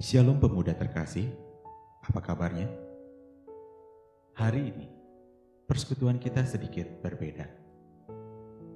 Shalom 0.00 0.40
pemuda 0.40 0.72
terkasih, 0.72 1.28
apa 2.00 2.24
kabarnya? 2.24 2.64
Hari 4.32 4.72
ini, 4.72 4.88
persekutuan 5.68 6.16
kita 6.16 6.40
sedikit 6.48 6.88
berbeda. 7.04 7.44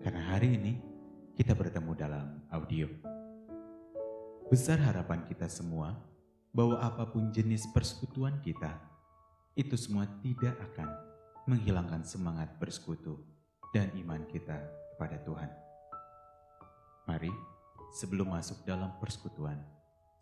Karena 0.04 0.20
hari 0.20 0.60
ini, 0.60 0.76
kita 1.32 1.56
bertemu 1.56 1.96
dalam 1.96 2.44
audio. 2.52 2.84
Besar 4.52 4.76
harapan 4.84 5.24
kita 5.24 5.48
semua 5.48 5.96
bahwa 6.52 6.76
apa 6.84 7.08
pun 7.08 7.32
jenis 7.32 7.72
persekutuan 7.72 8.44
kita, 8.44 8.76
itu 9.56 9.80
semua 9.80 10.04
tidak 10.20 10.60
akan 10.60 10.92
menghilangkan 11.48 12.04
semangat 12.04 12.52
bersekutu 12.60 13.16
dan 13.72 13.88
iman 13.96 14.28
kita 14.28 14.60
kepada 14.92 15.16
Tuhan. 15.24 15.48
Mari, 17.08 17.32
sebelum 17.96 18.28
masuk 18.28 18.60
dalam 18.68 18.92
persekutuan, 19.00 19.56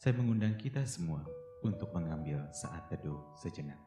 saya 0.03 0.19
mengundang 0.19 0.59
kita 0.59 0.83
semua 0.83 1.23
untuk 1.63 1.95
mengambil 1.95 2.43
saat 2.51 2.91
teduh 2.91 3.23
sejenak. 3.39 3.79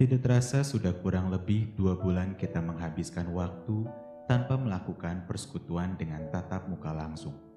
Tidak 0.00 0.24
terasa 0.24 0.64
sudah 0.64 0.96
kurang 1.04 1.28
lebih 1.28 1.76
dua 1.76 2.00
bulan 2.00 2.32
kita 2.40 2.64
menghabiskan 2.64 3.28
waktu 3.36 3.84
tanpa 4.24 4.56
melakukan 4.56 5.28
persekutuan 5.28 6.00
dengan 6.00 6.32
tatap 6.32 6.64
muka 6.64 6.96
langsung. 6.96 7.51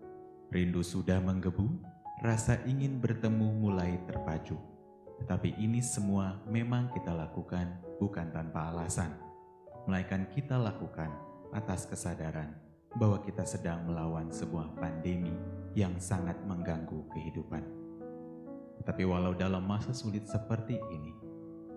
Rindu 0.53 0.85
sudah 0.85 1.17
menggebu, 1.21 1.67
rasa 2.21 2.61
ingin 2.69 3.01
bertemu 3.01 3.49
mulai 3.57 3.97
terpacu. 4.05 4.55
Tetapi 5.23 5.57
ini 5.57 5.79
semua 5.79 6.43
memang 6.45 6.91
kita 6.91 7.15
lakukan 7.15 7.81
bukan 7.97 8.29
tanpa 8.29 8.69
alasan, 8.69 9.15
melainkan 9.87 10.27
kita 10.29 10.59
lakukan 10.59 11.09
atas 11.55 11.87
kesadaran 11.87 12.51
bahwa 12.95 13.19
kita 13.23 13.43
sedang 13.43 13.87
melawan 13.87 14.31
sebuah 14.31 14.75
pandemi 14.79 15.35
yang 15.75 15.95
sangat 15.99 16.35
mengganggu 16.47 17.03
kehidupan. 17.11 17.63
Tetapi 18.83 19.03
walau 19.07 19.35
dalam 19.35 19.63
masa 19.63 19.91
sulit 19.91 20.27
seperti 20.27 20.79
ini, 20.91 21.11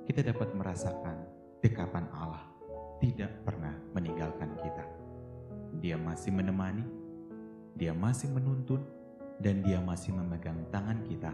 kita 0.07 0.23
dapat 0.23 0.55
merasakan 0.55 1.17
dekapan 1.63 2.07
Allah 2.15 2.47
tidak 2.99 3.31
pernah 3.47 3.75
meninggalkan 3.95 4.59
kita. 4.59 4.85
Dia 5.79 5.95
masih 5.95 6.35
menemani, 6.35 6.83
dia 7.79 7.95
masih 7.95 8.27
menuntun, 8.35 8.83
dan 9.39 9.63
dia 9.63 9.79
masih 9.79 10.11
memegang 10.11 10.59
tangan 10.75 10.99
kita 11.07 11.31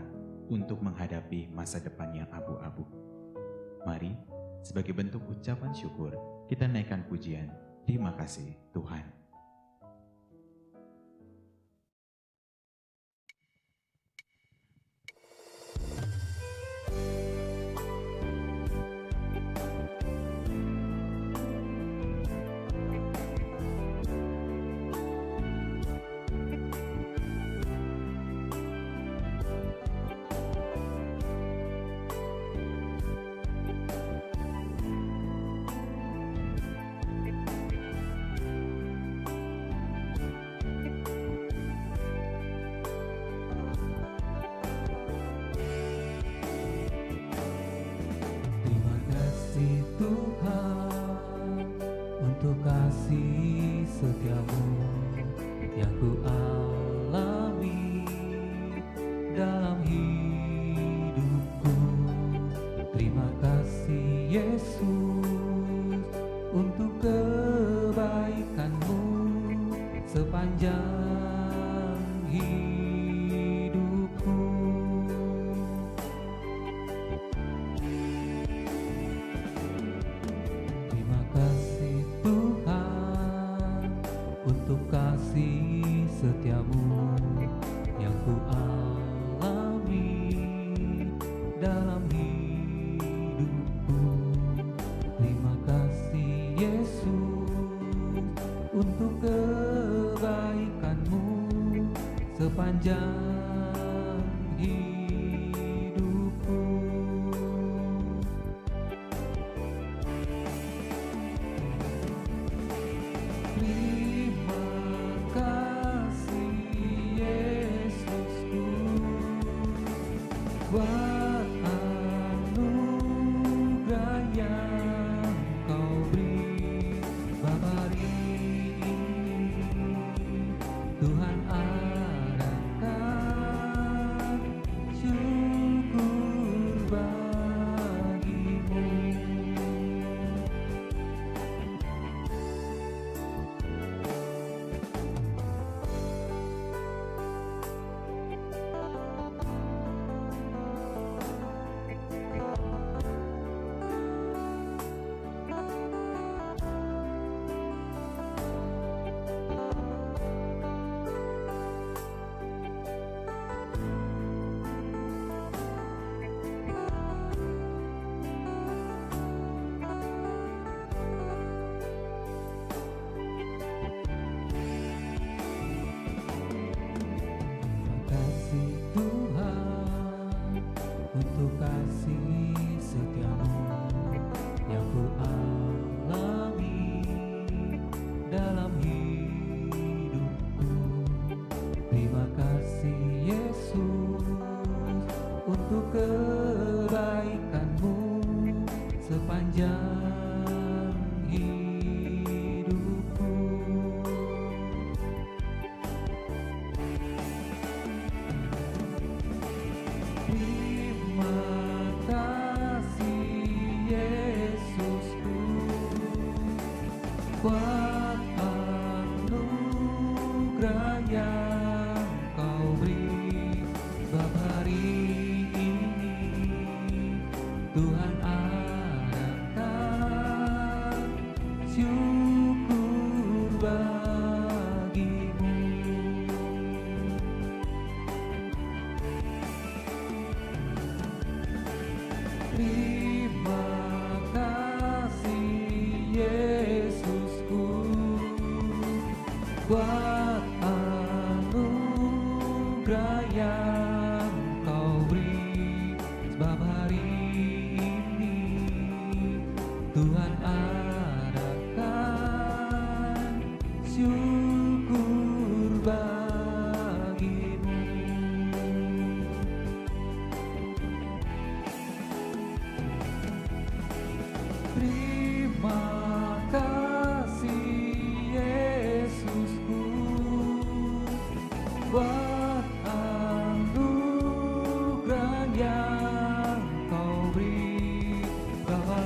untuk 0.53 0.85
menghadapi 0.85 1.49
masa 1.49 1.81
depan 1.81 2.13
yang 2.13 2.29
abu-abu. 2.29 2.85
Mari, 3.89 4.13
sebagai 4.61 4.93
bentuk 4.93 5.25
ucapan 5.25 5.73
syukur, 5.73 6.13
kita 6.45 6.69
naikkan 6.69 7.09
pujian. 7.09 7.49
Terima 7.89 8.13
kasih 8.13 8.53
Tuhan. 8.77 9.24
Sepanjang 102.45 103.34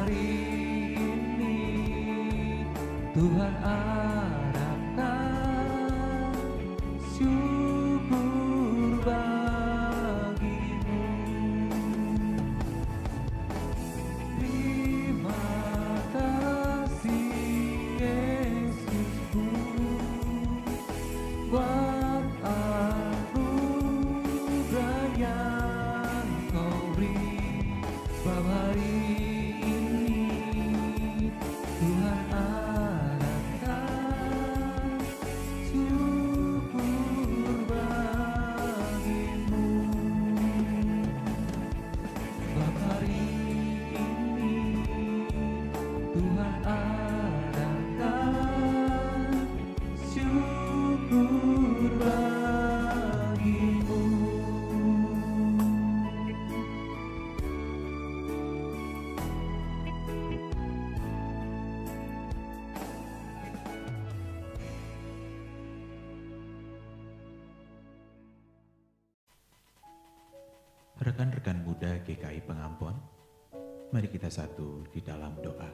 hari 0.09 0.97
ini 0.97 1.61
Tuhan 3.13 3.53
adakan 3.61 4.18
Rekan-rekan 71.09 71.65
muda 71.65 71.97
GKI 72.05 72.45
Pengampon, 72.45 72.93
mari 73.97 74.13
kita 74.13 74.29
satu 74.29 74.85
di 74.93 75.01
dalam 75.01 75.33
doa. 75.41 75.73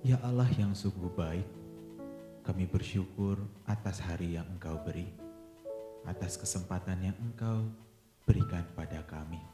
Ya 0.00 0.16
Allah 0.24 0.48
yang 0.56 0.72
sungguh 0.72 1.12
baik, 1.12 1.44
kami 2.48 2.64
bersyukur 2.64 3.36
atas 3.68 4.00
hari 4.00 4.40
yang 4.40 4.48
Engkau 4.56 4.80
beri, 4.88 5.04
atas 6.08 6.40
kesempatan 6.40 7.12
yang 7.12 7.16
Engkau 7.20 7.68
berikan 8.24 8.64
pada 8.72 9.04
kami. 9.04 9.44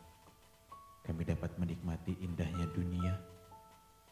Kami 1.02 1.26
dapat 1.26 1.50
menikmati 1.58 2.23
indahnya 2.23 2.70
dunia, 2.70 3.19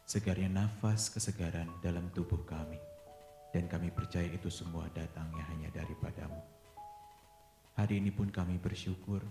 segarnya 0.03 0.51
nafas 0.51 1.07
kesegaran 1.07 1.79
dalam 1.79 2.11
tubuh 2.11 2.43
kami, 2.43 2.75
dan 3.55 3.71
kami 3.71 3.87
percaya 3.87 4.27
itu 4.27 4.51
semua 4.51 4.91
datangnya 4.91 5.47
hanya 5.47 5.71
daripadamu. 5.71 6.58
Hari 7.79 7.95
ini 7.95 8.11
pun 8.11 8.27
kami 8.27 8.59
bersyukur, 8.59 9.23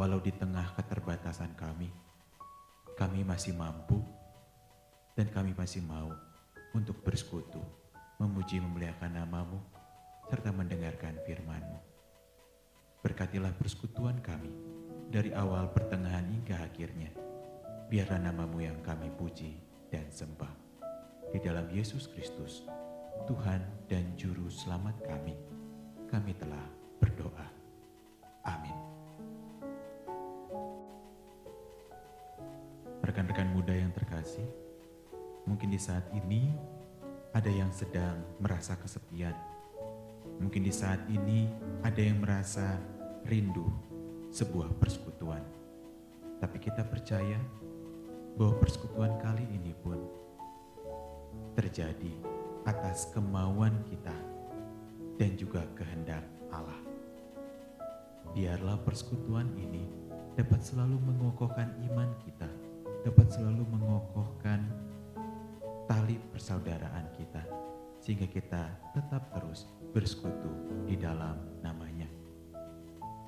walau 0.00 0.16
di 0.16 0.32
tengah 0.32 0.64
keterbatasan 0.80 1.52
kami, 1.52 1.92
kami 2.96 3.20
masih 3.20 3.52
mampu 3.52 4.00
dan 5.12 5.28
kami 5.28 5.52
masih 5.52 5.84
mau 5.84 6.08
untuk 6.72 7.04
bersekutu, 7.04 7.60
memuji 8.16 8.64
memuliakan 8.64 9.20
namamu, 9.20 9.60
serta 10.32 10.56
mendengarkan 10.56 11.20
firman-Mu. 11.28 11.84
Berkatilah 13.04 13.52
persekutuan 13.60 14.24
kami 14.24 14.48
dari 15.12 15.36
awal 15.36 15.68
pertengahan 15.68 16.24
hingga 16.24 16.64
akhirnya. 16.64 17.12
Biarlah 17.92 18.24
namamu 18.24 18.64
yang 18.64 18.80
kami 18.80 19.12
puji 19.20 19.52
dan 19.92 20.08
sembah. 20.08 20.80
Di 21.28 21.44
dalam 21.44 21.68
Yesus 21.68 22.08
Kristus, 22.08 22.64
Tuhan 23.28 23.60
dan 23.84 24.16
Juru 24.16 24.48
Selamat 24.48 24.96
kami, 25.04 25.36
kami 26.08 26.32
telah 26.40 26.83
berdoa. 27.04 27.46
Amin. 28.48 28.76
Rekan-rekan 33.04 33.52
muda 33.52 33.76
yang 33.76 33.92
terkasih, 33.92 34.48
mungkin 35.44 35.68
di 35.68 35.76
saat 35.76 36.08
ini 36.16 36.48
ada 37.36 37.52
yang 37.52 37.68
sedang 37.68 38.24
merasa 38.40 38.80
kesepian. 38.80 39.36
Mungkin 40.40 40.64
di 40.64 40.72
saat 40.72 41.04
ini 41.12 41.52
ada 41.84 42.00
yang 42.00 42.24
merasa 42.24 42.80
rindu 43.28 43.68
sebuah 44.32 44.72
persekutuan. 44.80 45.44
Tapi 46.40 46.56
kita 46.56 46.88
percaya 46.88 47.36
bahwa 48.34 48.56
persekutuan 48.64 49.14
kali 49.20 49.44
ini 49.52 49.76
pun 49.76 50.00
terjadi 51.54 52.14
atas 52.64 53.12
kemauan 53.12 53.84
kita 53.92 54.16
dan 55.20 55.36
juga 55.38 55.62
kehendak 55.78 56.24
Allah. 56.50 56.83
Biarlah 58.34 58.82
persekutuan 58.82 59.46
ini 59.54 59.86
dapat 60.34 60.58
selalu 60.58 60.98
mengokohkan 61.06 61.70
iman 61.86 62.10
kita, 62.26 62.50
dapat 63.06 63.30
selalu 63.30 63.62
mengokohkan 63.78 64.66
tali 65.86 66.18
persaudaraan 66.34 67.14
kita, 67.14 67.46
sehingga 68.02 68.26
kita 68.26 68.74
tetap 68.90 69.30
terus 69.30 69.70
bersekutu 69.94 70.50
di 70.82 70.98
dalam 70.98 71.38
namanya. 71.62 72.10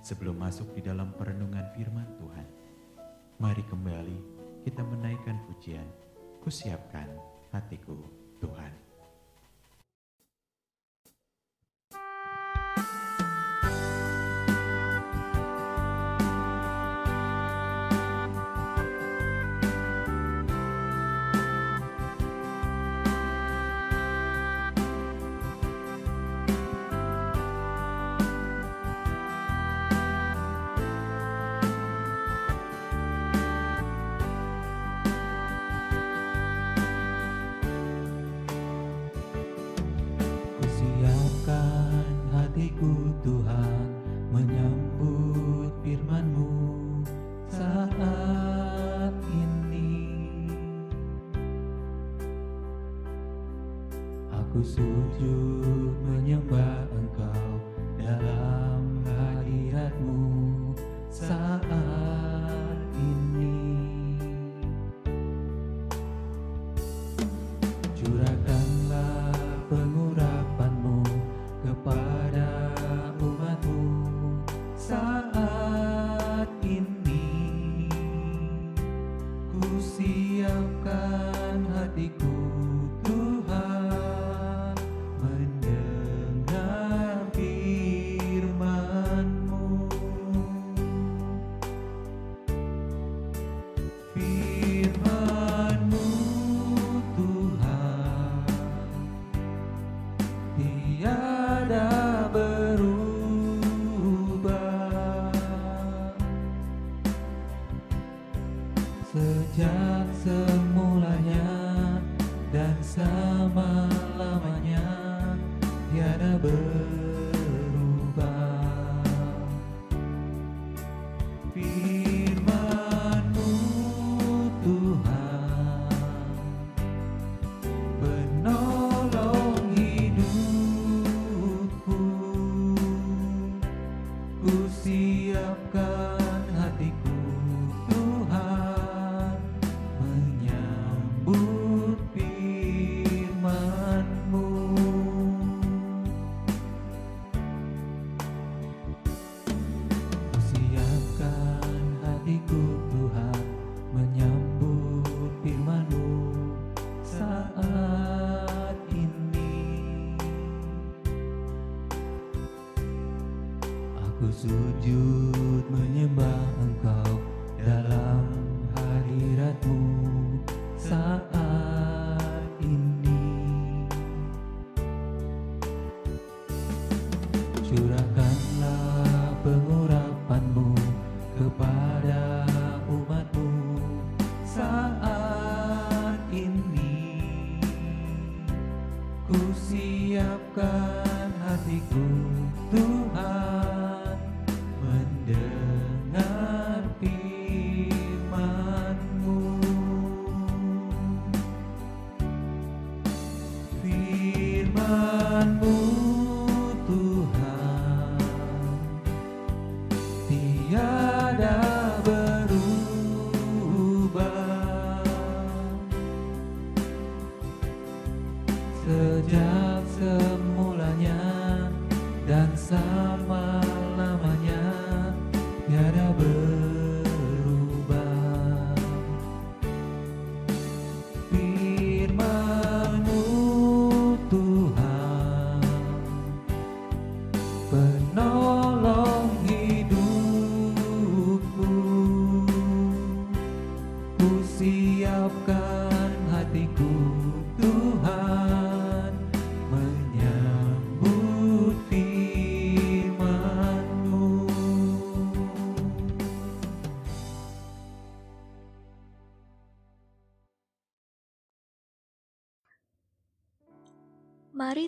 Sebelum 0.02 0.42
masuk 0.42 0.74
di 0.74 0.82
dalam 0.82 1.14
perenungan 1.14 1.70
firman 1.78 2.10
Tuhan, 2.18 2.46
mari 3.38 3.62
kembali 3.62 4.18
kita 4.66 4.82
menaikkan 4.82 5.38
pujian, 5.46 5.86
kusiapkan 6.42 7.06
hatiku 7.54 7.94
Tuhan. 8.42 8.85
diamkan 80.46 81.58
hatiku. 81.74 82.35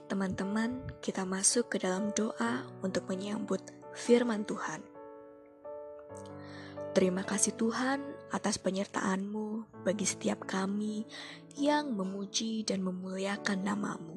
Teman-teman 0.09 0.81
kita 1.05 1.29
masuk 1.29 1.77
ke 1.77 1.85
dalam 1.85 2.09
doa 2.17 2.65
untuk 2.81 3.05
menyambut 3.13 3.61
firman 3.93 4.41
Tuhan. 4.49 4.81
Terima 6.97 7.21
kasih 7.23 7.53
Tuhan 7.61 8.01
atas 8.33 8.57
penyertaan-Mu 8.57 9.85
bagi 9.85 10.09
setiap 10.09 10.49
kami 10.49 11.05
yang 11.61 11.93
memuji 11.93 12.65
dan 12.65 12.81
memuliakan 12.81 13.61
nama-Mu. 13.61 14.17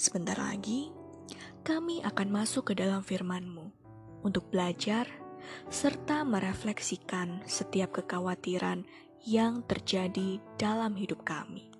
Sebentar 0.00 0.40
lagi, 0.40 0.88
kami 1.60 2.00
akan 2.00 2.28
masuk 2.32 2.72
ke 2.72 2.80
dalam 2.80 3.04
firman-Mu 3.04 3.68
untuk 4.24 4.48
belajar 4.48 5.04
serta 5.68 6.24
merefleksikan 6.24 7.44
setiap 7.44 8.00
kekhawatiran 8.00 8.88
yang 9.28 9.62
terjadi 9.68 10.40
dalam 10.56 10.96
hidup 10.96 11.22
kami. 11.22 11.70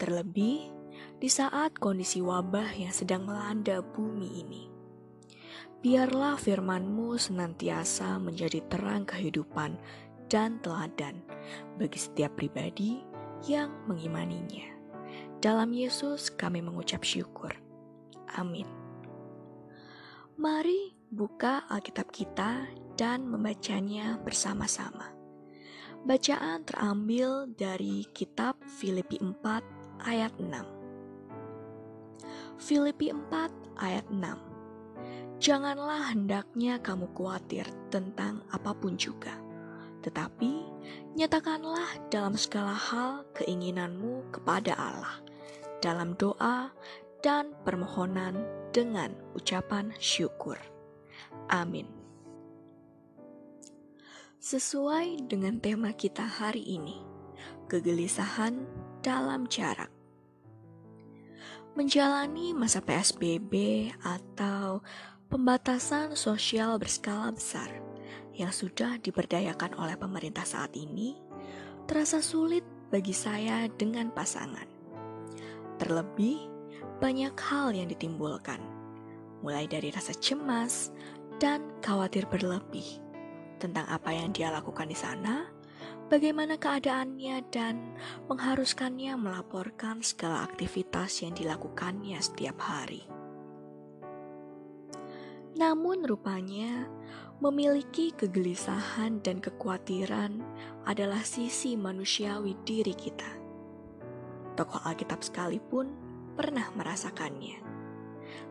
Terlebih, 0.00 0.75
di 1.16 1.28
saat 1.30 1.76
kondisi 1.80 2.20
wabah 2.20 2.76
yang 2.76 2.92
sedang 2.92 3.24
melanda 3.24 3.80
bumi 3.80 4.28
ini. 4.42 4.62
Biarlah 5.80 6.34
firman-Mu 6.40 7.14
senantiasa 7.14 8.18
menjadi 8.18 8.64
terang 8.66 9.06
kehidupan 9.06 9.78
dan 10.26 10.58
teladan 10.60 11.22
bagi 11.78 12.00
setiap 12.00 12.34
pribadi 12.34 13.00
yang 13.46 13.70
mengimaninya. 13.86 14.74
Dalam 15.38 15.70
Yesus 15.70 16.32
kami 16.32 16.64
mengucap 16.64 17.06
syukur. 17.06 17.54
Amin. 18.34 18.66
Mari 20.36 20.92
buka 21.08 21.64
Alkitab 21.70 22.10
kita 22.12 22.66
dan 22.98 23.24
membacanya 23.24 24.18
bersama-sama. 24.20 25.14
Bacaan 26.04 26.62
terambil 26.66 27.50
dari 27.56 28.04
kitab 28.12 28.58
Filipi 28.66 29.16
4 29.22 30.04
ayat 30.04 30.34
6. 30.38 30.75
Filipi 32.56 33.12
4 33.12 33.82
ayat 33.82 34.06
6 34.08 34.56
Janganlah 35.36 36.16
hendaknya 36.16 36.80
kamu 36.80 37.12
khawatir 37.12 37.68
tentang 37.92 38.40
apa 38.48 38.72
pun 38.72 38.96
juga, 38.96 39.36
tetapi 40.00 40.64
nyatakanlah 41.12 42.08
dalam 42.08 42.32
segala 42.40 42.72
hal 42.72 43.28
keinginanmu 43.36 44.32
kepada 44.32 44.72
Allah, 44.72 45.20
dalam 45.84 46.16
doa 46.16 46.72
dan 47.20 47.52
permohonan 47.68 48.48
dengan 48.72 49.12
ucapan 49.36 49.92
syukur. 50.00 50.56
Amin. 51.52 51.84
Sesuai 54.40 55.26
dengan 55.28 55.58
tema 55.60 55.92
kita 55.92 56.22
hari 56.22 56.64
ini, 56.64 56.96
kegelisahan 57.68 58.64
dalam 59.04 59.50
jarak. 59.50 59.95
Menjalani 61.76 62.56
masa 62.56 62.80
PSBB 62.80 63.52
atau 64.00 64.80
pembatasan 65.28 66.16
sosial 66.16 66.80
berskala 66.80 67.28
besar 67.28 67.68
yang 68.32 68.48
sudah 68.48 68.96
diberdayakan 68.96 69.76
oleh 69.76 69.92
pemerintah 70.00 70.48
saat 70.48 70.72
ini 70.72 71.20
terasa 71.84 72.24
sulit 72.24 72.64
bagi 72.88 73.12
saya 73.12 73.68
dengan 73.68 74.08
pasangan. 74.08 74.64
Terlebih, 75.76 76.48
banyak 76.96 77.36
hal 77.36 77.76
yang 77.76 77.92
ditimbulkan, 77.92 78.64
mulai 79.44 79.68
dari 79.68 79.92
rasa 79.92 80.16
cemas 80.16 80.88
dan 81.36 81.60
khawatir 81.84 82.24
berlebih 82.24 83.04
tentang 83.60 83.84
apa 83.92 84.16
yang 84.16 84.32
dia 84.32 84.48
lakukan 84.48 84.88
di 84.88 84.96
sana, 84.96 85.44
bagaimana 86.06 86.58
keadaannya, 86.58 87.42
dan 87.50 87.94
mengharuskannya 88.30 89.14
melaporkan 89.18 90.00
segala 90.00 90.46
aktivitas 90.46 91.22
yang 91.22 91.34
dilakukannya 91.34 92.18
setiap 92.18 92.58
hari. 92.62 93.06
Namun, 95.56 96.04
rupanya 96.04 96.84
memiliki 97.40 98.12
kegelisahan 98.16 99.20
dan 99.20 99.40
kekhawatiran 99.40 100.40
adalah 100.88 101.20
sisi 101.24 101.76
manusiawi 101.76 102.56
diri 102.64 102.92
kita. 102.96 103.28
Tokoh 104.56 104.80
Alkitab 104.84 105.20
sekalipun 105.20 105.92
pernah 106.36 106.68
merasakannya. 106.76 107.60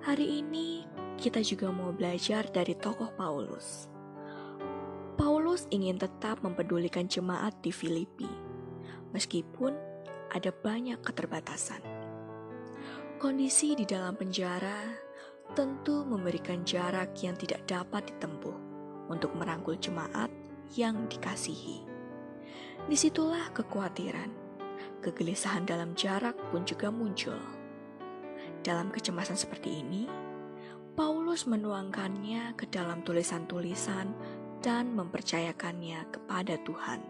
Hari 0.06 0.42
ini 0.42 0.86
kita 1.18 1.42
juga 1.42 1.74
mau 1.74 1.90
belajar 1.90 2.46
dari 2.50 2.78
tokoh 2.78 3.10
Paulus. 3.18 3.95
Paulus 5.56 5.72
ingin 5.72 5.96
tetap 5.96 6.44
mempedulikan 6.44 7.08
jemaat 7.08 7.56
di 7.64 7.72
Filipi, 7.72 8.28
meskipun 9.16 9.72
ada 10.36 10.52
banyak 10.52 11.00
keterbatasan. 11.00 11.80
Kondisi 13.16 13.72
di 13.72 13.88
dalam 13.88 14.20
penjara 14.20 14.84
tentu 15.56 16.04
memberikan 16.04 16.68
jarak 16.68 17.16
yang 17.24 17.40
tidak 17.40 17.64
dapat 17.72 18.04
ditempuh 18.04 18.52
untuk 19.08 19.32
merangkul 19.40 19.80
jemaat 19.80 20.28
yang 20.76 21.08
dikasihi. 21.08 21.88
Di 22.92 22.98
situlah 23.00 23.48
kekhawatiran, 23.56 24.36
kegelisahan 25.00 25.64
dalam 25.64 25.96
jarak 25.96 26.36
pun 26.52 26.68
juga 26.68 26.92
muncul. 26.92 27.40
Dalam 28.60 28.92
kecemasan 28.92 29.40
seperti 29.40 29.80
ini, 29.88 30.04
Paulus 31.00 31.48
menuangkannya 31.48 32.60
ke 32.60 32.68
dalam 32.68 33.08
tulisan-tulisan 33.08 34.35
dan 34.64 34.94
mempercayakannya 34.94 36.06
kepada 36.12 36.56
Tuhan. 36.64 37.02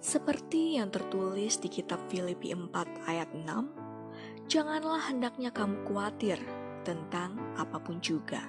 Seperti 0.00 0.80
yang 0.80 0.88
tertulis 0.88 1.60
di 1.60 1.68
kitab 1.68 2.00
Filipi 2.08 2.56
4 2.56 2.72
ayat 3.04 3.28
6, 3.36 4.48
janganlah 4.48 5.12
hendaknya 5.12 5.52
kamu 5.52 5.84
khawatir 5.84 6.40
tentang 6.88 7.36
apa 7.60 7.76
pun 7.76 8.00
juga, 8.00 8.40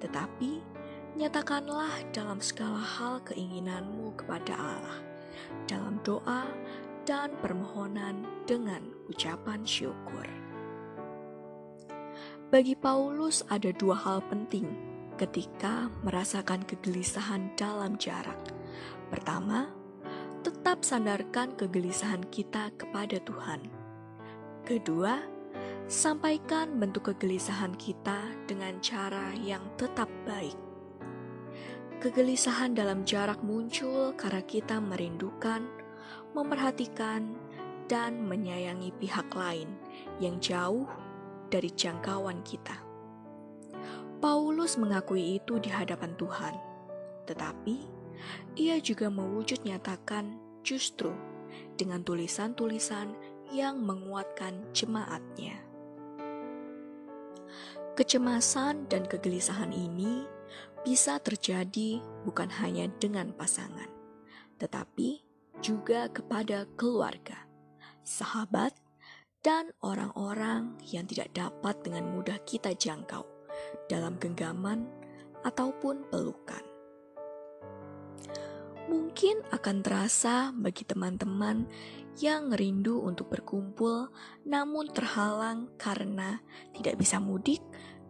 tetapi 0.00 0.64
nyatakanlah 1.20 1.92
dalam 2.16 2.40
segala 2.40 2.80
hal 2.80 3.20
keinginanmu 3.28 4.16
kepada 4.16 4.56
Allah, 4.56 4.98
dalam 5.68 6.00
doa 6.00 6.48
dan 7.04 7.36
permohonan 7.44 8.24
dengan 8.48 8.80
ucapan 9.12 9.60
syukur. 9.68 10.24
Bagi 12.48 12.72
Paulus 12.72 13.44
ada 13.52 13.68
dua 13.76 13.92
hal 13.92 14.24
penting 14.32 14.96
ketika 15.18 15.90
merasakan 16.06 16.62
kegelisahan 16.62 17.50
dalam 17.58 17.98
jarak. 17.98 18.38
Pertama, 19.10 19.66
tetap 20.46 20.86
sandarkan 20.86 21.58
kegelisahan 21.58 22.22
kita 22.30 22.70
kepada 22.78 23.18
Tuhan. 23.26 23.66
Kedua, 24.62 25.18
sampaikan 25.90 26.78
bentuk 26.78 27.10
kegelisahan 27.10 27.74
kita 27.74 28.30
dengan 28.46 28.78
cara 28.78 29.34
yang 29.42 29.64
tetap 29.74 30.06
baik. 30.22 30.54
Kegelisahan 31.98 32.78
dalam 32.78 33.02
jarak 33.02 33.42
muncul 33.42 34.14
karena 34.14 34.44
kita 34.46 34.78
merindukan, 34.78 35.66
memperhatikan, 36.30 37.34
dan 37.88 38.22
menyayangi 38.28 38.92
pihak 39.00 39.32
lain 39.34 39.72
yang 40.22 40.36
jauh 40.38 40.86
dari 41.48 41.72
jangkauan 41.72 42.44
kita. 42.44 42.87
Paulus 44.18 44.74
mengakui 44.74 45.38
itu 45.38 45.62
di 45.62 45.70
hadapan 45.70 46.10
Tuhan, 46.18 46.58
tetapi 47.30 47.86
ia 48.58 48.82
juga 48.82 49.06
mewujud 49.06 49.62
nyatakan 49.62 50.34
justru 50.66 51.14
dengan 51.78 52.02
tulisan-tulisan 52.02 53.14
yang 53.54 53.78
menguatkan 53.78 54.66
jemaatnya. 54.74 55.62
Kecemasan 57.94 58.90
dan 58.90 59.06
kegelisahan 59.06 59.70
ini 59.70 60.26
bisa 60.82 61.22
terjadi 61.22 62.02
bukan 62.26 62.50
hanya 62.58 62.90
dengan 62.98 63.30
pasangan, 63.38 63.86
tetapi 64.58 65.22
juga 65.62 66.10
kepada 66.10 66.66
keluarga, 66.74 67.46
sahabat, 68.02 68.74
dan 69.46 69.70
orang-orang 69.78 70.74
yang 70.90 71.06
tidak 71.06 71.30
dapat 71.30 71.78
dengan 71.86 72.10
mudah 72.10 72.42
kita 72.42 72.74
jangkau 72.74 73.37
dalam 73.88 74.16
genggaman 74.20 74.86
ataupun 75.44 76.04
pelukan 76.10 76.64
mungkin 78.88 79.44
akan 79.52 79.84
terasa 79.84 80.50
bagi 80.56 80.82
teman-teman 80.88 81.68
yang 82.18 82.50
rindu 82.50 83.04
untuk 83.04 83.28
berkumpul 83.28 84.08
namun 84.48 84.88
terhalang 84.90 85.68
karena 85.76 86.40
tidak 86.72 86.96
bisa 86.96 87.20
mudik 87.20 87.60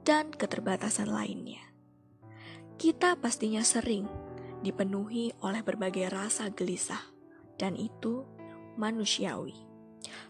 dan 0.07 0.31
keterbatasan 0.33 1.11
lainnya. 1.11 1.61
Kita 2.79 3.19
pastinya 3.19 3.61
sering 3.67 4.07
dipenuhi 4.63 5.35
oleh 5.43 5.61
berbagai 5.67 6.09
rasa 6.09 6.49
gelisah 6.55 7.03
dan 7.59 7.75
itu 7.75 8.23
manusiawi. 8.79 9.67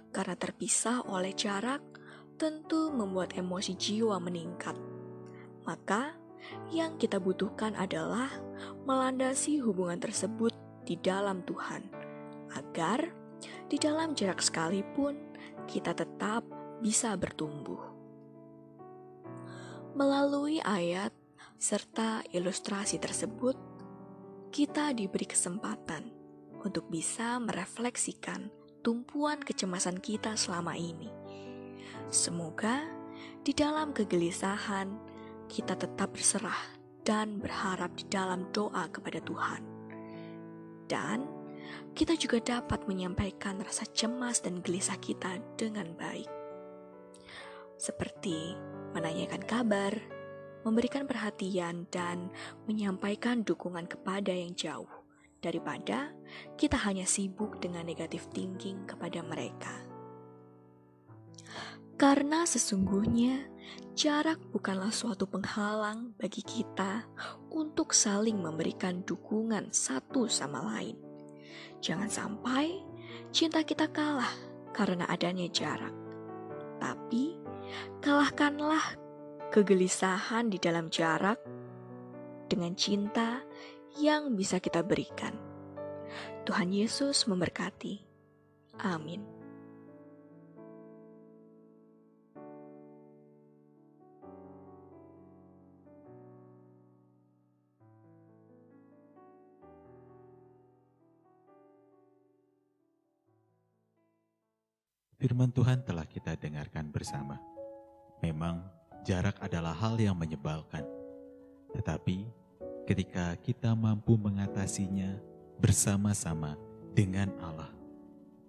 Karena 0.08 0.34
terpisah 0.34 1.04
oleh 1.04 1.36
jarak 1.36 1.84
tentu 2.40 2.88
membuat 2.88 3.36
emosi 3.36 3.76
jiwa 3.76 4.16
meningkat. 4.16 4.87
Maka 5.68 6.16
yang 6.72 6.96
kita 6.96 7.20
butuhkan 7.20 7.76
adalah 7.76 8.32
melandasi 8.88 9.60
hubungan 9.60 10.00
tersebut 10.00 10.56
di 10.88 10.96
dalam 10.96 11.44
Tuhan, 11.44 11.84
agar 12.56 13.12
di 13.68 13.76
dalam 13.76 14.16
jarak 14.16 14.40
sekalipun 14.40 15.20
kita 15.68 15.92
tetap 15.92 16.48
bisa 16.80 17.12
bertumbuh. 17.20 17.84
Melalui 19.92 20.64
ayat 20.64 21.12
serta 21.60 22.24
ilustrasi 22.32 22.96
tersebut, 22.96 23.58
kita 24.48 24.96
diberi 24.96 25.28
kesempatan 25.28 26.08
untuk 26.64 26.88
bisa 26.88 27.36
merefleksikan 27.44 28.48
tumpuan 28.80 29.36
kecemasan 29.44 30.00
kita 30.00 30.32
selama 30.32 30.72
ini. 30.80 31.12
Semoga 32.08 32.88
di 33.44 33.52
dalam 33.52 33.92
kegelisahan 33.92 35.07
kita 35.48 35.74
tetap 35.74 36.12
berserah 36.12 36.76
dan 37.02 37.40
berharap 37.40 37.96
di 37.96 38.04
dalam 38.06 38.52
doa 38.52 38.84
kepada 38.92 39.18
Tuhan. 39.24 39.62
Dan 40.84 41.24
kita 41.96 42.14
juga 42.14 42.40
dapat 42.40 42.84
menyampaikan 42.84 43.60
rasa 43.64 43.88
cemas 43.90 44.44
dan 44.44 44.60
gelisah 44.60 45.00
kita 45.00 45.40
dengan 45.56 45.92
baik. 45.96 46.28
Seperti 47.80 48.54
menanyakan 48.92 49.42
kabar, 49.48 49.92
memberikan 50.62 51.08
perhatian, 51.08 51.88
dan 51.88 52.28
menyampaikan 52.68 53.40
dukungan 53.44 53.88
kepada 53.88 54.34
yang 54.34 54.52
jauh, 54.52 54.90
daripada 55.38 56.10
kita 56.58 56.76
hanya 56.82 57.06
sibuk 57.06 57.62
dengan 57.62 57.86
negatif 57.86 58.26
thinking 58.34 58.84
kepada 58.84 59.22
mereka. 59.22 59.74
Karena 61.98 62.46
sesungguhnya 62.46 63.57
jarak 63.98 64.38
bukanlah 64.54 64.94
suatu 64.94 65.26
penghalang 65.26 66.14
bagi 66.14 66.42
kita 66.42 67.06
untuk 67.50 67.90
saling 67.90 68.38
memberikan 68.38 69.02
dukungan 69.02 69.74
satu 69.74 70.30
sama 70.30 70.62
lain. 70.62 70.94
Jangan 71.82 72.10
sampai 72.10 72.78
cinta 73.34 73.62
kita 73.62 73.90
kalah 73.90 74.30
karena 74.70 75.06
adanya 75.10 75.46
jarak. 75.50 75.94
Tapi, 76.78 77.34
kalahkanlah 77.98 78.94
kegelisahan 79.50 80.52
di 80.52 80.62
dalam 80.62 80.92
jarak 80.92 81.42
dengan 82.46 82.72
cinta 82.78 83.42
yang 83.98 84.36
bisa 84.38 84.62
kita 84.62 84.86
berikan. 84.86 85.34
Tuhan 86.46 86.72
Yesus 86.72 87.28
memberkati. 87.28 88.00
Amin. 88.80 89.37
Firman 105.18 105.50
Tuhan 105.50 105.82
telah 105.82 106.06
kita 106.06 106.38
dengarkan 106.38 106.94
bersama. 106.94 107.42
Memang 108.22 108.62
jarak 109.02 109.34
adalah 109.42 109.74
hal 109.74 109.98
yang 109.98 110.14
menyebalkan. 110.14 110.86
Tetapi 111.74 112.22
ketika 112.86 113.34
kita 113.42 113.74
mampu 113.74 114.14
mengatasinya 114.14 115.18
bersama-sama 115.58 116.54
dengan 116.94 117.34
Allah 117.42 117.66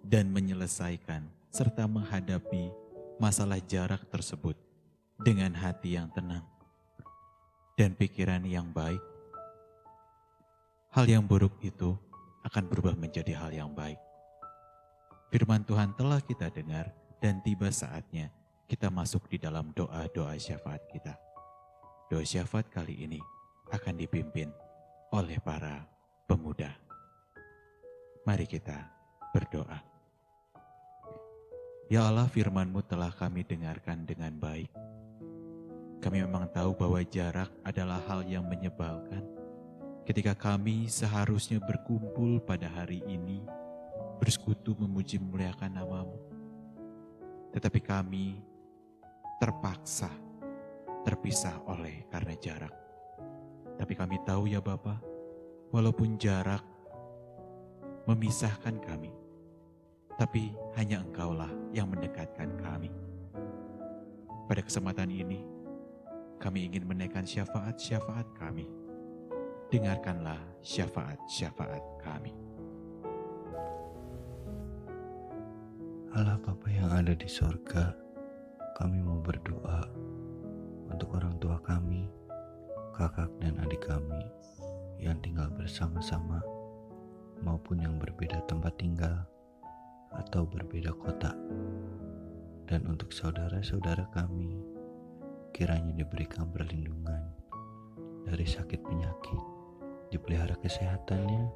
dan 0.06 0.30
menyelesaikan 0.30 1.26
serta 1.50 1.90
menghadapi 1.90 2.70
masalah 3.18 3.58
jarak 3.66 4.06
tersebut 4.06 4.54
dengan 5.18 5.50
hati 5.58 5.98
yang 5.98 6.06
tenang 6.14 6.46
dan 7.74 7.98
pikiran 7.98 8.46
yang 8.46 8.70
baik, 8.70 9.02
hal 10.94 11.02
yang 11.10 11.26
buruk 11.26 11.58
itu 11.66 11.98
akan 12.46 12.70
berubah 12.70 12.94
menjadi 12.94 13.34
hal 13.34 13.50
yang 13.50 13.74
baik. 13.74 13.98
Firman 15.30 15.62
Tuhan 15.62 15.94
telah 15.94 16.18
kita 16.18 16.50
dengar 16.50 16.90
dan 17.22 17.38
tiba 17.46 17.70
saatnya 17.70 18.34
kita 18.66 18.90
masuk 18.90 19.30
di 19.30 19.38
dalam 19.38 19.70
doa-doa 19.70 20.34
syafaat 20.34 20.82
kita. 20.90 21.14
Doa 22.10 22.26
syafaat 22.26 22.66
kali 22.66 23.06
ini 23.06 23.22
akan 23.70 23.94
dipimpin 23.94 24.50
oleh 25.14 25.38
para 25.38 25.86
pemuda. 26.26 26.74
Mari 28.26 28.42
kita 28.50 28.74
berdoa. 29.30 29.78
Ya 31.86 32.10
Allah 32.10 32.26
firmanmu 32.26 32.82
telah 32.90 33.14
kami 33.14 33.46
dengarkan 33.46 34.02
dengan 34.02 34.34
baik. 34.34 34.70
Kami 36.02 36.26
memang 36.26 36.50
tahu 36.50 36.74
bahwa 36.74 36.98
jarak 37.06 37.54
adalah 37.62 38.02
hal 38.10 38.26
yang 38.26 38.50
menyebalkan. 38.50 39.22
Ketika 40.02 40.34
kami 40.34 40.90
seharusnya 40.90 41.62
berkumpul 41.62 42.42
pada 42.42 42.66
hari 42.66 42.98
ini, 43.06 43.46
bersekutu 44.20 44.76
memuji 44.76 45.16
memuliakan 45.16 45.80
namamu. 45.80 46.20
Tetapi 47.56 47.80
kami 47.80 48.38
terpaksa 49.40 50.12
terpisah 51.00 51.56
oleh 51.64 52.04
karena 52.12 52.36
jarak. 52.36 52.74
Tapi 53.80 53.92
kami 53.96 54.20
tahu 54.28 54.52
ya 54.52 54.60
Bapa, 54.60 55.00
walaupun 55.72 56.20
jarak 56.20 56.60
memisahkan 58.04 58.76
kami, 58.84 59.08
tapi 60.20 60.52
hanya 60.76 61.00
Engkaulah 61.00 61.48
yang 61.72 61.88
mendekatkan 61.88 62.52
kami. 62.60 62.92
Pada 64.44 64.60
kesempatan 64.60 65.08
ini, 65.08 65.40
kami 66.36 66.68
ingin 66.68 66.84
menaikkan 66.84 67.24
syafaat-syafaat 67.24 68.28
kami. 68.36 68.68
Dengarkanlah 69.72 70.42
syafaat-syafaat 70.60 71.84
kami. 72.02 72.49
Allah 76.10 76.42
Bapa 76.42 76.66
yang 76.66 76.90
ada 76.90 77.14
di 77.14 77.30
sorga, 77.30 77.94
kami 78.74 78.98
mau 78.98 79.22
berdoa 79.22 79.86
untuk 80.90 81.14
orang 81.14 81.38
tua 81.38 81.54
kami, 81.62 82.10
kakak 82.98 83.30
dan 83.38 83.54
adik 83.62 83.86
kami 83.86 84.18
yang 84.98 85.14
tinggal 85.22 85.46
bersama-sama 85.54 86.42
maupun 87.46 87.78
yang 87.78 87.94
berbeda 87.94 88.42
tempat 88.50 88.74
tinggal 88.74 89.22
atau 90.10 90.42
berbeda 90.50 90.90
kota. 90.98 91.30
Dan 92.66 92.90
untuk 92.90 93.14
saudara-saudara 93.14 94.10
kami, 94.10 94.58
kiranya 95.54 95.94
diberikan 95.94 96.50
perlindungan 96.50 97.22
dari 98.26 98.50
sakit 98.50 98.82
penyakit, 98.82 99.42
dipelihara 100.10 100.58
kesehatannya, 100.58 101.46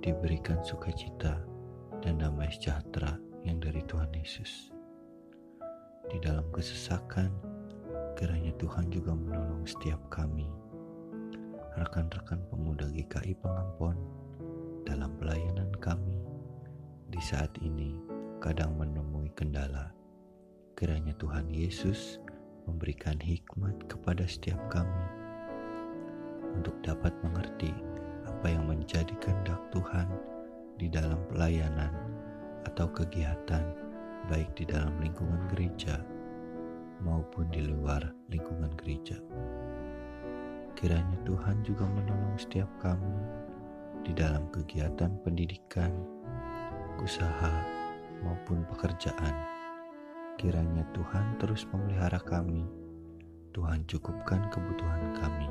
diberikan 0.00 0.64
sukacita 0.64 1.44
dan 2.00 2.24
damai 2.24 2.48
sejahtera 2.48 3.28
yang 3.44 3.60
dari 3.60 3.80
Tuhan 3.88 4.12
Yesus. 4.12 4.72
Di 6.10 6.18
dalam 6.20 6.44
kesesakan, 6.52 7.30
kiranya 8.18 8.52
Tuhan 8.60 8.90
juga 8.90 9.14
menolong 9.14 9.64
setiap 9.64 10.00
kami, 10.10 10.48
rekan-rekan 11.78 12.42
pemuda 12.50 12.90
GKI 12.90 13.38
Pengampon, 13.38 13.96
dalam 14.84 15.14
pelayanan 15.22 15.70
kami 15.78 16.18
di 17.08 17.20
saat 17.22 17.52
ini 17.62 17.94
kadang 18.42 18.74
menemui 18.74 19.30
kendala. 19.38 19.92
Kiranya 20.74 21.12
Tuhan 21.20 21.46
Yesus 21.52 22.18
memberikan 22.64 23.20
hikmat 23.20 23.86
kepada 23.86 24.24
setiap 24.24 24.58
kami 24.72 25.04
untuk 26.56 26.74
dapat 26.82 27.12
mengerti 27.22 27.70
apa 28.26 28.46
yang 28.50 28.66
menjadi 28.66 29.12
kehendak 29.20 29.60
Tuhan 29.70 30.08
di 30.80 30.88
dalam 30.88 31.20
pelayanan 31.28 31.92
atau 32.68 32.88
kegiatan 32.90 33.64
baik 34.28 34.52
di 34.56 34.68
dalam 34.68 34.92
lingkungan 35.00 35.48
gereja 35.48 36.00
maupun 37.00 37.48
di 37.48 37.64
luar 37.64 38.04
lingkungan 38.28 38.70
gereja. 38.76 39.16
Kiranya 40.76 41.18
Tuhan 41.24 41.60
juga 41.64 41.84
menolong 41.88 42.36
setiap 42.36 42.68
kami 42.80 43.16
di 44.04 44.16
dalam 44.16 44.48
kegiatan 44.48 45.12
pendidikan, 45.20 45.92
usaha, 47.00 47.52
maupun 48.24 48.64
pekerjaan. 48.68 49.34
Kiranya 50.40 50.84
Tuhan 50.96 51.36
terus 51.36 51.68
memelihara 51.68 52.20
kami. 52.20 52.64
Tuhan 53.52 53.84
cukupkan 53.84 54.48
kebutuhan 54.48 55.20
kami. 55.20 55.50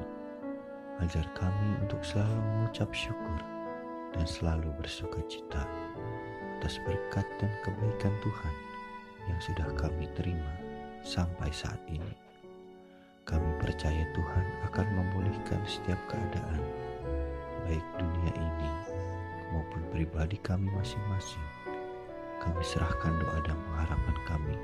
Ajar 1.04 1.30
kami 1.38 1.78
untuk 1.84 2.02
selalu 2.02 2.42
mengucap 2.42 2.90
syukur 2.90 3.40
dan 4.16 4.26
selalu 4.26 4.74
bersuka 4.82 5.22
cita 5.30 5.62
atas 6.60 6.76
berkat 6.84 7.24
dan 7.40 7.48
kebaikan 7.64 8.12
Tuhan 8.20 8.56
yang 9.32 9.40
sudah 9.40 9.68
kami 9.80 10.12
terima 10.20 10.52
sampai 11.08 11.48
saat 11.56 11.80
ini. 11.88 12.12
Kami 13.24 13.48
percaya 13.64 14.04
Tuhan 14.12 14.46
akan 14.68 14.88
memulihkan 14.92 15.64
setiap 15.64 15.96
keadaan, 16.12 16.60
baik 17.64 17.86
dunia 17.96 18.34
ini 18.36 18.72
maupun 19.56 19.80
pribadi 19.96 20.36
kami 20.44 20.68
masing-masing. 20.76 21.48
Kami 22.44 22.60
serahkan 22.60 23.16
doa 23.24 23.40
dan 23.48 23.56
pengharapan 23.72 24.18
kami 24.28 24.56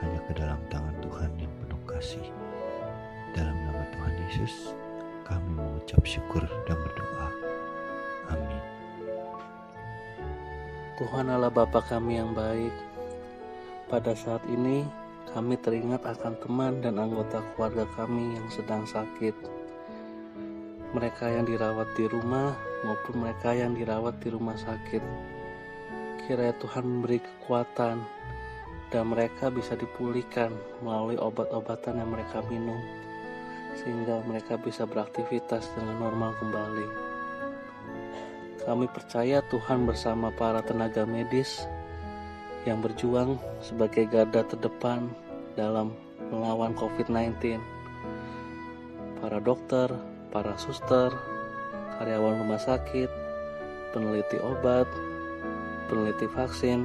hanya 0.00 0.20
ke 0.24 0.32
dalam 0.32 0.60
tangan 0.72 0.96
Tuhan 1.04 1.30
yang 1.36 1.52
penuh 1.60 1.82
kasih. 1.84 2.26
Dalam 3.36 3.56
nama 3.68 3.84
Tuhan 3.92 4.14
Yesus, 4.24 4.72
kami 5.28 5.60
mengucap 5.60 6.00
syukur 6.08 6.44
dan 6.64 6.78
berdoa. 6.80 7.28
Amin. 8.32 8.77
Tuhan 10.98 11.30
Allah 11.30 11.46
Bapa 11.46 11.78
kami 11.78 12.18
yang 12.18 12.34
baik, 12.34 12.74
pada 13.86 14.18
saat 14.18 14.42
ini 14.50 14.82
kami 15.30 15.54
teringat 15.54 16.02
akan 16.02 16.34
teman 16.42 16.82
dan 16.82 16.98
anggota 16.98 17.38
keluarga 17.54 17.86
kami 17.94 18.34
yang 18.34 18.50
sedang 18.50 18.82
sakit. 18.82 19.30
Mereka 20.98 21.38
yang 21.38 21.46
dirawat 21.46 21.86
di 21.94 22.10
rumah 22.10 22.50
maupun 22.82 23.22
mereka 23.22 23.54
yang 23.54 23.78
dirawat 23.78 24.18
di 24.18 24.26
rumah 24.34 24.58
sakit. 24.58 24.98
Kiranya 26.26 26.58
Tuhan 26.58 26.82
memberi 26.82 27.22
kekuatan 27.22 28.02
dan 28.90 29.04
mereka 29.06 29.54
bisa 29.54 29.78
dipulihkan 29.78 30.50
melalui 30.82 31.14
obat-obatan 31.14 32.02
yang 32.02 32.10
mereka 32.10 32.42
minum 32.50 32.82
sehingga 33.78 34.18
mereka 34.26 34.58
bisa 34.58 34.82
beraktivitas 34.82 35.70
dengan 35.78 36.10
normal 36.10 36.34
kembali. 36.42 37.07
Kami 38.68 38.84
percaya 38.84 39.40
Tuhan 39.48 39.88
bersama 39.88 40.28
para 40.28 40.60
tenaga 40.60 41.08
medis 41.08 41.64
yang 42.68 42.84
berjuang 42.84 43.40
sebagai 43.64 44.04
garda 44.04 44.44
terdepan 44.44 45.08
dalam 45.56 45.96
melawan 46.28 46.76
COVID-19. 46.76 47.56
Para 49.24 49.40
dokter, 49.40 49.88
para 50.28 50.52
suster, 50.60 51.08
karyawan 51.96 52.44
rumah 52.44 52.60
sakit, 52.60 53.08
peneliti 53.96 54.36
obat, 54.36 54.84
peneliti 55.88 56.28
vaksin. 56.28 56.84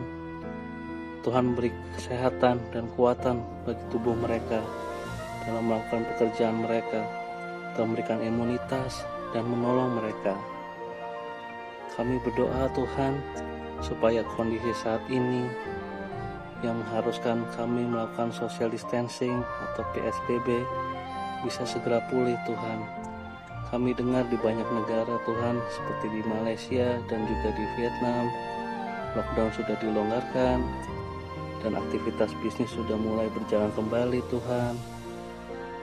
Tuhan 1.27 1.51
beri 1.51 1.75
kesehatan 1.99 2.63
dan 2.71 2.87
kekuatan 2.95 3.43
bagi 3.67 3.83
tubuh 3.91 4.15
mereka 4.15 4.63
dalam 5.43 5.67
melakukan 5.67 6.07
pekerjaan 6.15 6.63
mereka, 6.63 7.03
memberikan 7.75 8.23
imunitas 8.23 9.03
dan 9.35 9.43
menolong 9.51 9.99
mereka. 9.99 10.52
Kami 11.93 12.17
berdoa 12.25 12.65
Tuhan 12.73 13.21
supaya 13.85 14.25
kondisi 14.33 14.73
saat 14.73 15.01
ini 15.13 15.45
yang 16.65 16.79
mengharuskan 16.81 17.43
kami 17.53 17.85
melakukan 17.85 18.31
social 18.31 18.71
distancing 18.71 19.43
atau 19.43 19.83
PSBB 19.93 20.63
bisa 21.43 21.67
segera 21.67 21.99
pulih 22.07 22.39
Tuhan. 22.47 22.79
Kami 23.69 23.93
dengar 23.93 24.25
di 24.31 24.39
banyak 24.39 24.65
negara 24.65 25.17
Tuhan 25.27 25.59
seperti 25.69 26.07
di 26.17 26.21
Malaysia 26.25 26.97
dan 27.11 27.25
juga 27.27 27.49
di 27.53 27.65
Vietnam 27.77 28.31
lockdown 29.13 29.51
sudah 29.53 29.75
dilonggarkan 29.77 30.57
dan 31.61 31.71
aktivitas 31.77 32.33
bisnis 32.41 32.73
sudah 32.73 32.97
mulai 32.97 33.29
berjalan 33.31 33.69
kembali 33.77 34.19
Tuhan. 34.33 34.73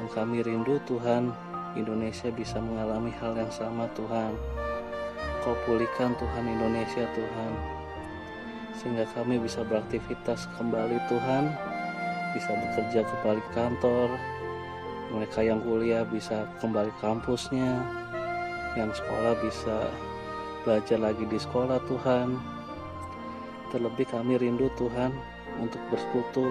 Dan 0.01 0.07
kami 0.11 0.42
rindu 0.42 0.81
Tuhan 0.88 1.31
Indonesia 1.79 2.33
bisa 2.35 2.59
mengalami 2.59 3.14
hal 3.20 3.37
yang 3.37 3.53
sama 3.53 3.87
Tuhan. 3.94 4.35
Kau 5.40 5.57
pulihkan 5.64 6.12
Tuhan 6.20 6.44
Indonesia 6.44 7.09
Tuhan 7.16 7.81
sehingga 8.81 9.05
kami 9.12 9.37
bisa 9.37 9.61
beraktivitas 9.61 10.48
kembali 10.57 10.96
Tuhan. 11.12 11.53
Bisa 12.33 12.48
bekerja 12.48 13.05
kembali 13.05 13.42
kantor. 13.53 14.09
Mereka 15.12 15.44
yang 15.44 15.61
kuliah 15.61 16.07
bisa 16.09 16.48
kembali 16.64 16.88
kampusnya. 17.05 17.76
Yang 18.81 19.05
sekolah 19.05 19.35
bisa 19.44 19.76
belajar 20.64 20.96
lagi 20.96 21.24
di 21.29 21.37
sekolah 21.37 21.76
Tuhan. 21.85 22.40
Terlebih 23.68 24.09
kami 24.09 24.40
rindu 24.40 24.72
Tuhan 24.81 25.12
untuk 25.61 25.83
bersekutu 25.92 26.48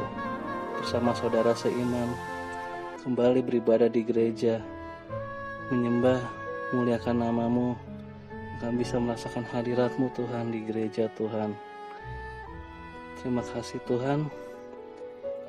bersama 0.77 1.17
saudara 1.17 1.57
seiman. 1.57 2.13
Kembali 3.01 3.41
beribadah 3.41 3.89
di 3.89 4.05
gereja. 4.05 4.61
Menyembah 5.73 6.21
muliakan 6.75 7.25
namamu 7.25 7.88
kami 8.59 8.83
bisa 8.83 8.99
merasakan 8.99 9.47
hadiratmu 9.49 10.11
Tuhan 10.13 10.51
di 10.51 10.63
gereja 10.67 11.07
Tuhan 11.15 11.55
Terima 13.19 13.43
kasih 13.43 13.83
Tuhan, 13.83 14.31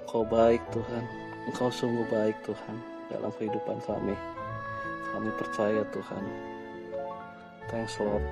Engkau 0.03 0.27
baik 0.27 0.59
Tuhan, 0.75 1.07
Engkau 1.47 1.71
sungguh 1.71 2.03
baik 2.11 2.35
Tuhan 2.43 2.77
dalam 3.07 3.31
kehidupan 3.39 3.79
kami. 3.87 4.19
Kami 5.15 5.31
percaya 5.39 5.87
Tuhan. 5.95 6.25
Thanks 7.71 7.95
Lord. 8.03 8.27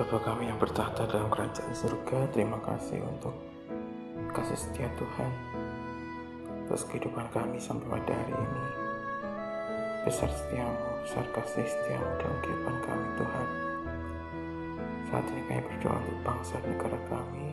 Bapa 0.00 0.16
kami 0.32 0.48
yang 0.48 0.56
bertahta 0.56 1.04
dalam 1.12 1.28
kerajaan 1.28 1.76
surga, 1.76 2.24
terima 2.32 2.56
kasih 2.64 3.04
untuk 3.04 3.36
kasih 4.32 4.56
setia 4.56 4.88
Tuhan 4.96 5.30
atas 6.64 6.88
kehidupan 6.88 7.28
kami 7.36 7.60
sampai 7.60 7.84
pada 8.00 8.16
hari 8.16 8.32
ini. 8.32 8.87
Besar 10.08 10.32
setiamu, 10.32 11.04
besar 11.04 11.20
kasih 11.36 11.68
setiamu 11.68 12.08
dalam 12.16 12.40
kehidupan 12.40 12.76
kami 12.80 13.06
Tuhan. 13.20 13.48
Saat 15.04 15.24
ini 15.28 15.42
kami 15.44 15.60
berdoa 15.68 16.00
untuk 16.00 16.18
bangsa 16.24 16.56
negara 16.64 16.96
kami, 17.12 17.52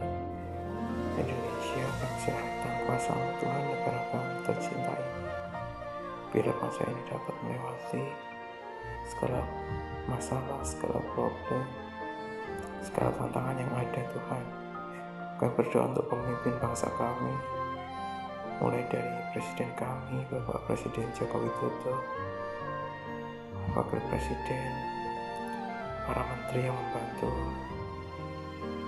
Indonesia, 1.20 1.86
kesehatan, 2.00 2.74
kuasa 2.88 3.12
Tuhan 3.44 3.60
negara 3.60 4.02
kami 4.08 4.34
terjadi 4.48 5.04
Biar 6.32 6.48
bangsa 6.56 6.82
ini 6.88 7.02
dapat 7.12 7.36
melewati 7.44 8.04
segala 9.04 9.44
masalah, 10.08 10.63
segala 10.63 11.04
problem, 11.12 11.63
segala 12.80 13.12
tantangan 13.20 13.60
yang 13.60 13.74
ada 13.76 14.02
Tuhan. 14.15 14.44
Kami 15.44 15.52
berdoa 15.60 15.91
untuk 15.91 16.08
pemimpin 16.08 16.56
bangsa 16.63 16.88
kami, 16.96 17.36
mulai 18.63 18.80
dari 18.88 19.12
Presiden 19.36 19.76
kami, 19.76 20.24
Bapak 20.32 20.72
Presiden 20.72 21.12
Joko 21.20 21.44
Widodo, 21.44 22.00
Wakil 23.76 24.00
Presiden, 24.08 24.72
para 26.08 26.24
menteri 26.24 26.64
yang 26.64 26.80
membantu 26.80 27.28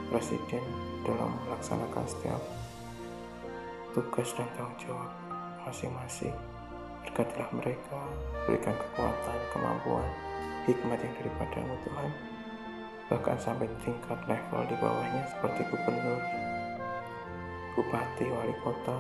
Presiden 0.08 0.64
dalam 1.04 1.36
melaksanakan 1.44 2.08
setiap 2.08 2.40
tugas 3.92 4.32
dan 4.40 4.48
tanggung 4.56 4.80
jawab 4.80 5.12
masing-masing. 5.68 6.32
Berkatilah 7.04 7.52
mereka, 7.52 8.00
berikan 8.48 8.72
kekuatan, 8.80 9.40
kemampuan, 9.52 10.08
hikmat 10.64 11.04
yang 11.04 11.14
daripadamu 11.20 11.76
Tuhan. 11.84 12.12
Bahkan 13.12 13.38
sampai 13.44 13.68
tingkat 13.84 14.20
level 14.24 14.72
di 14.72 14.76
bawahnya 14.80 15.24
seperti 15.36 15.68
gubernur, 15.68 16.24
bupati, 17.76 18.26
wali 18.32 18.56
kota, 18.64 18.96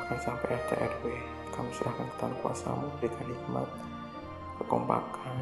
bahkan 0.00 0.18
sampai 0.24 0.56
RT 0.56 0.70
RW. 0.72 1.04
Kami 1.56 1.72
serahkan 1.72 2.04
ke 2.04 2.16
tangan 2.20 2.36
kuasamu, 2.44 2.86
berikan 3.00 3.26
hikmat, 3.26 3.68
kekompakan, 4.60 5.36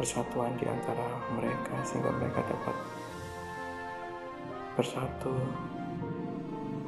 persatuan 0.00 0.56
di 0.56 0.64
antara 0.64 1.06
mereka 1.36 1.76
sehingga 1.84 2.08
mereka 2.16 2.40
dapat 2.48 2.76
bersatu 4.80 5.34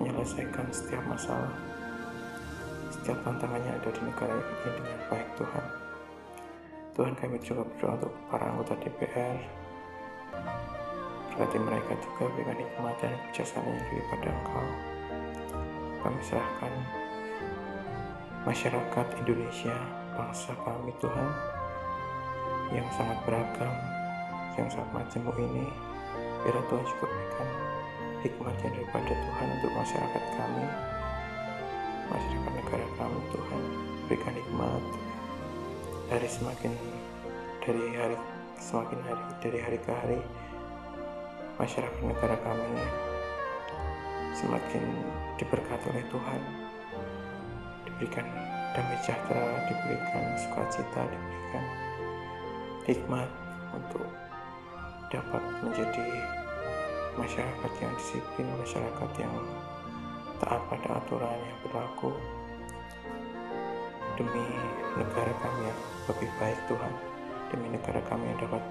menyelesaikan 0.01 0.65
setiap 0.73 1.05
masalah 1.05 1.53
setiap 2.91 3.23
tantangannya 3.23 3.71
ada 3.81 3.91
di 3.91 4.03
negara 4.03 4.35
ini 4.35 4.71
dengan 4.77 4.99
baik 5.09 5.29
Tuhan. 5.39 5.67
Tuhan 6.99 7.15
kami 7.17 7.39
juga 7.41 7.63
berdoa 7.65 7.97
untuk 7.97 8.13
para 8.29 8.45
anggota 8.51 8.75
DPR 8.83 9.39
berarti 11.31 11.57
mereka 11.57 11.97
juga 12.05 12.29
berikan 12.37 12.59
hikmat 12.61 12.95
dan 13.01 13.17
kebijaksanaan 13.17 13.73
yang 13.73 13.87
daripada 13.89 14.29
Engkau. 14.29 14.67
Kami 16.05 16.21
serahkan 16.21 16.73
masyarakat 18.49 19.07
Indonesia 19.21 19.77
bangsa 20.17 20.57
kami 20.65 20.97
Tuhan 20.97 21.31
yang 22.73 22.89
sangat 22.97 23.19
beragam 23.29 23.75
yang 24.57 24.69
sangat 24.73 24.91
majemuk 24.97 25.37
ini 25.37 25.69
biar 26.41 26.57
Tuhan 26.69 26.85
juga 26.89 27.05
berikan 27.05 27.49
hikmatnya 28.25 28.69
daripada 28.73 29.13
Tuhan 29.13 29.47
untuk 29.61 29.73
masyarakat 29.77 30.25
kami 30.41 30.65
masyarakat 32.11 32.53
negara 32.53 32.87
kami 32.99 33.21
Tuhan. 33.31 33.63
Berikan 34.11 34.35
hikmat 34.35 34.83
dari 36.11 36.27
semakin 36.27 36.73
dari 37.63 37.85
hari 37.95 38.17
semakin 38.59 38.99
hari 39.07 39.23
dari 39.39 39.59
hari 39.63 39.79
ke 39.79 39.93
hari 39.95 40.19
masyarakat 41.61 42.03
negara 42.03 42.35
kami 42.43 42.83
semakin 44.35 44.83
diberkati 45.39 45.87
oleh 45.95 46.05
Tuhan 46.11 46.60
diberikan 48.01 48.25
damai 48.73 48.97
sejahtera 49.05 49.61
diberikan 49.69 50.25
sukacita 50.41 51.05
diberikan 51.05 51.65
hikmat 52.89 53.29
untuk 53.77 54.09
dapat 55.13 55.43
menjadi 55.61 56.09
masyarakat 57.21 57.73
yang 57.77 57.93
disiplin, 58.01 58.49
masyarakat 58.57 59.11
yang 59.21 59.35
taat 60.41 60.65
pada 60.73 60.97
aturan 60.97 61.37
yang 61.45 61.59
berlaku 61.69 62.17
demi 64.17 64.49
negara 64.97 65.33
kami 65.45 65.61
yang 65.69 65.81
lebih 66.09 66.31
baik 66.41 66.59
Tuhan. 66.65 66.95
Demi 67.53 67.69
negara 67.69 68.01
kami 68.09 68.33
yang 68.33 68.39
dapat 68.49 68.65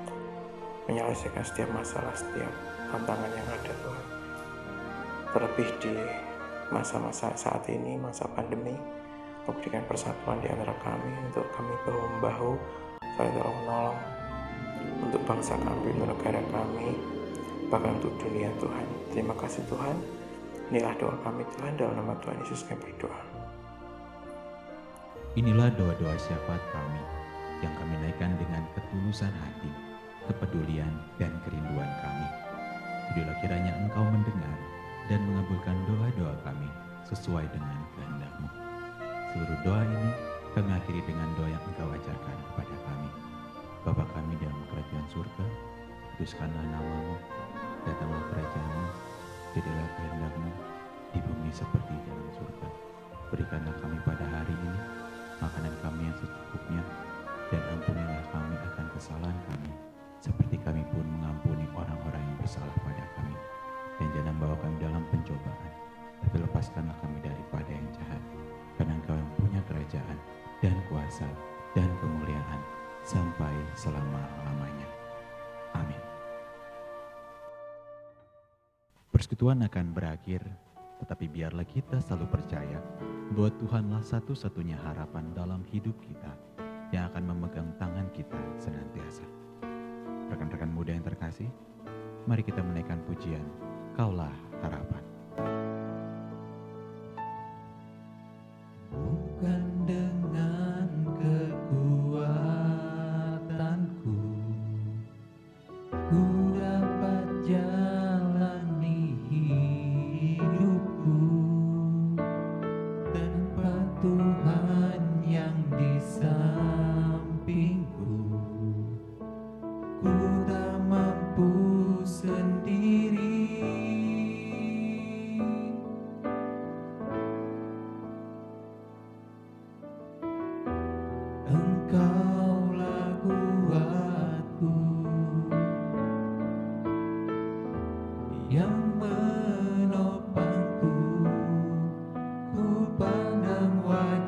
menyelesaikan 0.90 1.46
setiap 1.46 1.70
masalah, 1.70 2.18
setiap 2.18 2.50
tantangan 2.90 3.30
yang 3.30 3.46
ada 3.46 3.74
Tuhan. 3.78 4.06
Terlebih 5.30 5.70
di 5.86 5.94
masa-masa 6.74 7.30
saat 7.38 7.62
ini, 7.70 7.94
masa 8.02 8.26
pandemi 8.34 8.74
memberikan 9.50 9.82
persatuan 9.90 10.38
di 10.40 10.48
antara 10.54 10.78
kami 10.86 11.10
untuk 11.26 11.46
kami 11.58 11.74
bahu-membahu 11.90 12.54
saling 13.18 13.34
tolong 13.36 13.58
menolong 13.66 14.00
untuk 15.04 15.22
bangsa 15.26 15.58
kami, 15.60 15.92
untuk 15.96 16.08
negara 16.16 16.42
kami, 16.54 16.90
bahkan 17.68 17.98
untuk 18.00 18.14
dunia 18.22 18.48
Tuhan. 18.62 18.88
Terima 19.12 19.36
kasih 19.36 19.64
Tuhan. 19.68 19.96
Inilah 20.70 20.94
doa 21.02 21.16
kami 21.26 21.44
Tuhan 21.58 21.74
dalam 21.76 21.98
nama 21.98 22.14
Tuhan 22.22 22.38
Yesus 22.46 22.64
kami 22.70 22.80
berdoa. 22.80 23.22
Inilah 25.36 25.70
doa-doa 25.74 26.16
syafaat 26.20 26.62
kami 26.70 27.02
yang 27.66 27.74
kami 27.76 27.96
naikkan 28.06 28.34
dengan 28.38 28.64
ketulusan 28.78 29.34
hati, 29.34 29.72
kepedulian, 30.30 30.94
dan 31.18 31.34
kerinduan 31.44 31.90
kami. 32.06 32.28
Jadilah 33.12 33.38
kiranya 33.42 33.74
Engkau 33.82 34.06
mendengar 34.06 34.58
dan 35.10 35.20
mengabulkan 35.26 35.78
doa-doa 35.90 36.36
kami 36.46 36.70
sesuai 37.10 37.50
dengan 37.50 37.78
kehendak-Mu. 37.98 38.19
Seluruh 39.30 39.60
doa 39.62 39.82
ini 39.86 40.10
kami 40.58 40.70
akhiri 40.74 41.02
dengan 41.06 41.30
doa 41.38 41.46
yang 41.46 41.62
Engkau 41.70 41.86
ajarkan 41.94 42.38
kepada 42.50 42.76
kami. 42.82 43.10
Bapa 43.86 44.04
kami 44.18 44.34
dalam 44.42 44.58
kerajaan 44.74 45.06
surga, 45.14 45.46
kuduskanlah 46.18 46.66
namamu, 46.66 47.14
datanglah 47.86 48.26
kerajaanmu, 48.34 48.88
jadilah 49.54 49.88
kehendakmu 49.94 50.52
di 51.14 51.20
bumi 51.22 51.50
seperti 51.54 51.94
dalam 52.10 52.28
surga. 52.34 52.68
Berikanlah 53.30 53.76
kami 53.78 53.98
pada 54.02 54.26
hari 54.34 54.54
ini 54.58 54.82
makanan 55.38 55.74
kami 55.86 56.02
yang 56.10 56.18
secukupnya, 56.18 56.82
dan 57.54 57.62
ampunilah 57.70 58.26
kami 58.34 58.56
akan 58.66 58.86
kesalahan 58.98 59.40
kami, 59.46 59.72
seperti 60.26 60.58
kami 60.66 60.82
pun 60.90 61.06
mengampuni 61.06 61.70
orang-orang 61.78 62.24
yang 62.26 62.38
bersalah 62.42 62.76
pada 62.82 63.06
kami. 63.14 63.38
Dan 64.02 64.08
jangan 64.18 64.36
bawa 64.42 64.58
kami 64.58 64.76
dalam 64.82 65.06
pencobaan, 65.14 65.72
tapi 66.26 66.36
lepaskanlah 66.42 66.98
kami 66.98 67.22
daripada 67.22 67.70
yang 67.70 67.88
jahat. 67.94 68.24
Karena 68.80 68.96
engkau 68.96 69.12
yang 69.12 69.32
punya 69.36 69.62
kerajaan, 69.68 70.18
dan 70.64 70.76
kuasa, 70.88 71.28
dan 71.76 71.92
kemuliaan, 72.00 72.62
sampai 73.04 73.52
selama-lamanya. 73.76 74.88
Amin. 75.76 76.02
Persekutuan 79.12 79.60
akan 79.68 79.92
berakhir, 79.92 80.40
tetapi 81.04 81.28
biarlah 81.28 81.68
kita 81.68 82.00
selalu 82.00 82.40
percaya 82.40 82.80
bahwa 83.36 83.52
Tuhanlah 83.60 84.04
satu-satunya 84.04 84.80
harapan 84.80 85.28
dalam 85.36 85.62
hidup 85.68 85.96
kita 86.00 86.32
yang 86.96 87.12
akan 87.14 87.36
memegang 87.36 87.70
tangan 87.78 88.08
kita 88.16 88.40
senantiasa. 88.58 89.26
Rekan-rekan 90.30 90.70
muda 90.70 90.94
yang 90.94 91.06
terkasih, 91.06 91.50
mari 92.30 92.46
kita 92.46 92.62
menaikkan 92.62 93.02
pujian, 93.10 93.46
Kaulah 93.98 94.34
Harapan. 94.62 95.09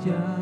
Yeah. 0.04 0.41